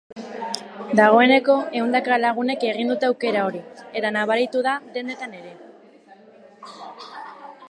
Dagoeneko 0.99 1.57
ehundaka 1.81 2.17
lagunek 2.23 2.65
egin 2.71 2.91
dute 2.93 3.09
aukera 3.11 3.45
hori, 3.51 3.63
eta 4.01 4.15
nabaritu 4.19 4.67
da 4.71 4.77
dendetan 4.97 5.41
ere. 5.43 5.57